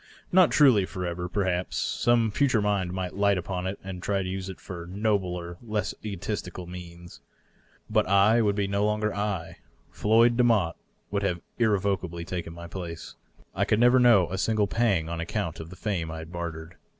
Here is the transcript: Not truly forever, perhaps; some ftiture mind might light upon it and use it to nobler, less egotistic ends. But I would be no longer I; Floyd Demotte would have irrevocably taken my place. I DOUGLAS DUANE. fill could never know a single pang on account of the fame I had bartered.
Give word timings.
Not 0.31 0.49
truly 0.49 0.83
forever, 0.87 1.29
perhaps; 1.29 1.77
some 1.77 2.31
ftiture 2.31 2.59
mind 2.63 2.91
might 2.91 3.13
light 3.13 3.37
upon 3.37 3.67
it 3.67 3.77
and 3.83 4.03
use 4.25 4.49
it 4.49 4.57
to 4.57 4.87
nobler, 4.87 5.57
less 5.61 5.93
egotistic 6.03 6.57
ends. 6.57 7.21
But 7.87 8.07
I 8.07 8.41
would 8.41 8.55
be 8.55 8.65
no 8.67 8.83
longer 8.83 9.13
I; 9.15 9.57
Floyd 9.91 10.37
Demotte 10.37 10.77
would 11.11 11.21
have 11.21 11.39
irrevocably 11.59 12.25
taken 12.25 12.51
my 12.51 12.65
place. 12.65 13.13
I 13.13 13.41
DOUGLAS 13.41 13.41
DUANE. 13.41 13.53
fill 13.53 13.65
could 13.67 13.79
never 13.79 13.99
know 13.99 14.27
a 14.31 14.39
single 14.39 14.65
pang 14.67 15.07
on 15.07 15.19
account 15.19 15.59
of 15.59 15.69
the 15.69 15.75
fame 15.75 16.09
I 16.09 16.17
had 16.17 16.31
bartered. 16.31 16.77